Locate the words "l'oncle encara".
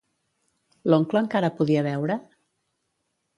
0.91-1.51